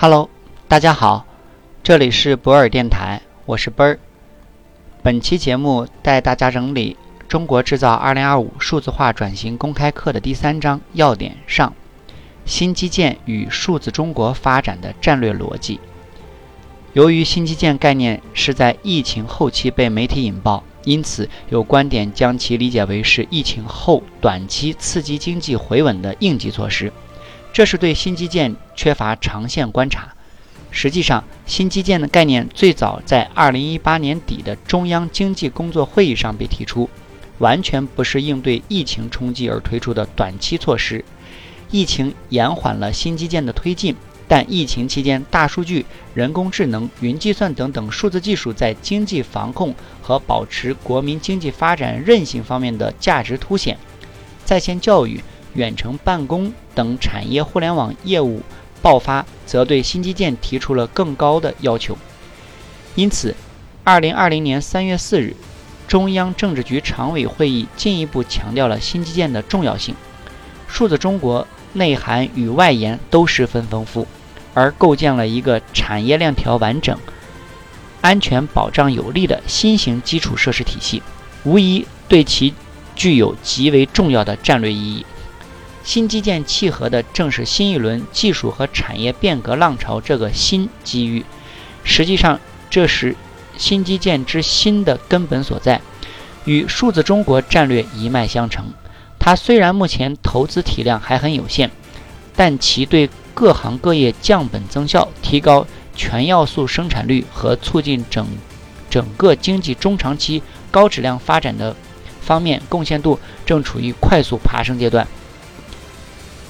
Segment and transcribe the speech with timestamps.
[0.00, 0.30] Hello，
[0.68, 1.26] 大家好，
[1.82, 3.98] 这里是博尔电台，我是奔儿。
[5.02, 6.96] 本期节目带大家整理
[7.26, 11.74] 《中国制造2025数字化转型公开课》的第三章要点上：
[12.44, 15.80] 新基建与数字中国发展的战略逻辑。
[16.92, 26.92] 由于新基建概念是在疫情后期被媒体引爆，因此有观点将其理解为是疫情后短期刺激经济回稳的应急措施。
[27.52, 30.14] 这是对新基建缺乏长线观察。
[30.70, 36.88] 实际上，新基建的概念最早在2018年底的中央经济工作会议上被提出，
[37.38, 41.04] 完全不是应对疫情冲击而推出的短期措施。
[41.70, 43.96] 疫情延缓了新基建的推进，
[44.28, 53.78] 但疫情期间，大数据、人工智能、云计算等等数字技术在经济防控和保持国民经济发展韧性方面的价值凸显，
[54.44, 55.18] 在线教育。
[55.54, 58.42] 远程办公等产业互联网业务
[58.80, 61.96] 爆发，则对新基建提出了更高的要求。
[62.94, 63.34] 因此，
[63.84, 65.34] 二零二零年三月四日，
[65.86, 69.94] 中央政治局常委会议进一步强调了新基建的重要性。
[70.68, 74.06] 数字中国内涵与外延都十分丰富，
[74.52, 76.96] 而构建了一个产业链条完整、
[78.00, 81.02] 安全保障有力的新型基础设施体系，
[81.44, 82.52] 无疑对其
[82.94, 85.06] 具有极为重要的战略意义。
[85.88, 91.24] 新基建契合的正是新一轮技术和产业变革浪潮这个新机遇。
[91.82, 93.16] 实际上，这是
[93.56, 95.80] 新基建之新的根本所在，
[96.44, 98.66] 与数字中国战略一脉相承。
[99.18, 101.70] 它虽然目前投资体量还很有限，
[102.36, 108.28] 但其对各行各业降本增效、提高全要素生产率和促进整
[108.90, 111.74] 整个经济中长期高质量发展的
[112.20, 115.08] 方面贡献度正处于快速爬升阶段。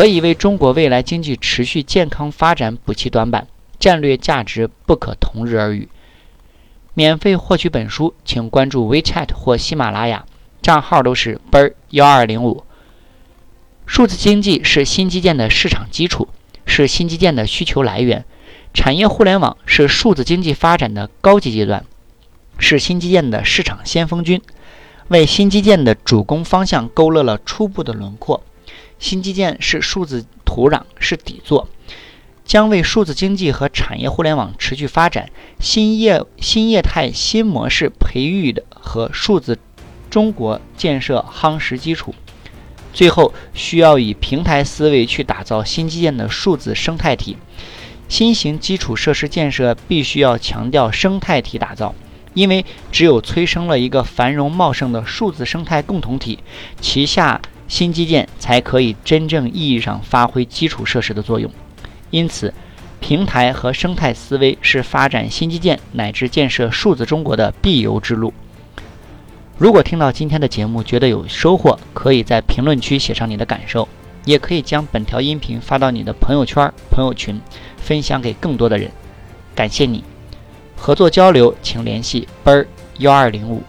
[0.00, 3.46] 可以为中国未来经济持续健康发展补齐短板，
[3.78, 5.90] 战略价值不可同日而语。
[6.94, 10.24] 免费获取本书，请关注 WeChat 或喜马拉雅，
[10.62, 12.64] 账号都是奔儿幺二零五。
[13.84, 16.28] 数字经济是新基建的市场基础，
[16.64, 18.24] 是新基建的需求来源。
[18.72, 21.84] 产业互联网是数字经济发展的高级阶段，
[22.58, 24.40] 是新基建的市场先锋军，
[25.08, 28.42] 为新基建的主攻方向勾勒了初步的轮廓。
[29.00, 31.68] 新基建是数字土壤，是底座，
[32.44, 39.58] 将为数字经济和产业互联网持续发展新业新业态新模式培育的和数字
[40.10, 42.14] 中国建设夯实基础。
[42.92, 47.36] 最后，需要以平台思维去打造新基建的数字生态体。
[48.08, 51.94] 新型基础设施建设必须要强调生态体打造，
[52.34, 56.40] 因为只有催生了一个繁荣茂盛的数字生态共同体，
[56.80, 57.40] 旗下。
[57.70, 61.48] 新基建才可以真正意义上发挥基础设施的作用，
[62.10, 62.52] 因此，
[62.98, 68.34] 平台和生态思维是发展新基建乃至建设数字中国的必由之路。
[69.56, 73.86] 如果听到今天的节目觉得有收获，可以在评论区写上你的感受，
[74.24, 77.40] 也可以将本条音频发到你的朋友圈、朋友群，
[77.76, 78.90] 分享给更多的人。
[79.54, 80.02] 感谢你，
[80.76, 82.66] 合作交流请联系奔儿
[82.98, 83.62] 幺二零五。